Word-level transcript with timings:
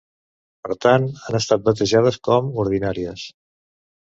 Per 0.67 0.77
tant, 0.85 1.03
han 1.27 1.37
estat 1.39 1.63
batejades 1.67 2.19
com 2.29 2.51
"ordinàries". 2.65 3.29